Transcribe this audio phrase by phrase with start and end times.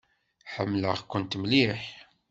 [0.53, 1.83] Ḥemmleɣ-kent mliḥ.